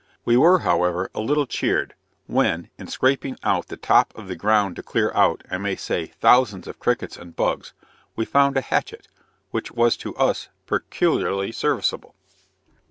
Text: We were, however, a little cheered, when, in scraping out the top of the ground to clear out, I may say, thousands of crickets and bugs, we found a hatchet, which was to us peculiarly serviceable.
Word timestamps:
We 0.25 0.35
were, 0.35 0.61
however, 0.61 1.11
a 1.13 1.19
little 1.21 1.45
cheered, 1.45 1.93
when, 2.25 2.71
in 2.79 2.87
scraping 2.87 3.37
out 3.43 3.67
the 3.67 3.77
top 3.77 4.17
of 4.17 4.27
the 4.27 4.35
ground 4.35 4.75
to 4.77 4.81
clear 4.81 5.11
out, 5.13 5.43
I 5.51 5.59
may 5.59 5.75
say, 5.75 6.07
thousands 6.07 6.65
of 6.65 6.79
crickets 6.79 7.17
and 7.17 7.35
bugs, 7.35 7.73
we 8.15 8.25
found 8.25 8.57
a 8.57 8.61
hatchet, 8.61 9.07
which 9.51 9.71
was 9.71 9.95
to 9.97 10.15
us 10.15 10.49
peculiarly 10.65 11.51
serviceable. 11.51 12.15